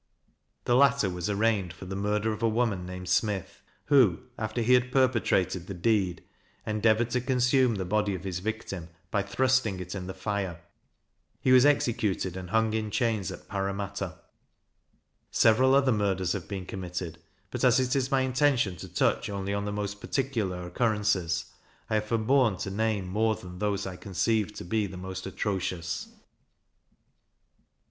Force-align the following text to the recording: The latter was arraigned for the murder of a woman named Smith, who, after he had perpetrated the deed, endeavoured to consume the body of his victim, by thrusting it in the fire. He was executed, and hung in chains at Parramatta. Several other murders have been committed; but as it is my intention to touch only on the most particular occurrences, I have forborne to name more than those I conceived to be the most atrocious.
The 0.65 0.75
latter 0.75 1.11
was 1.11 1.29
arraigned 1.29 1.73
for 1.73 1.85
the 1.85 1.95
murder 1.95 2.33
of 2.33 2.41
a 2.41 2.49
woman 2.49 2.87
named 2.87 3.07
Smith, 3.07 3.61
who, 3.85 4.21
after 4.35 4.61
he 4.61 4.73
had 4.73 4.91
perpetrated 4.91 5.67
the 5.67 5.75
deed, 5.75 6.23
endeavoured 6.65 7.11
to 7.11 7.21
consume 7.21 7.75
the 7.75 7.85
body 7.85 8.15
of 8.15 8.23
his 8.23 8.39
victim, 8.39 8.89
by 9.11 9.21
thrusting 9.21 9.79
it 9.79 9.93
in 9.93 10.07
the 10.07 10.15
fire. 10.15 10.59
He 11.39 11.51
was 11.51 11.67
executed, 11.67 12.35
and 12.35 12.49
hung 12.49 12.73
in 12.73 12.89
chains 12.89 13.31
at 13.31 13.47
Parramatta. 13.47 14.17
Several 15.29 15.75
other 15.75 15.91
murders 15.91 16.31
have 16.33 16.47
been 16.47 16.65
committed; 16.65 17.19
but 17.51 17.63
as 17.63 17.79
it 17.79 17.95
is 17.95 18.09
my 18.09 18.21
intention 18.21 18.77
to 18.77 18.89
touch 18.89 19.29
only 19.29 19.53
on 19.53 19.65
the 19.65 19.71
most 19.71 20.01
particular 20.01 20.65
occurrences, 20.65 21.45
I 21.91 21.93
have 21.93 22.05
forborne 22.07 22.57
to 22.61 22.71
name 22.71 23.07
more 23.07 23.35
than 23.35 23.59
those 23.59 23.85
I 23.85 23.97
conceived 23.97 24.55
to 24.55 24.63
be 24.65 24.87
the 24.87 24.97
most 24.97 25.27
atrocious. 25.27 26.07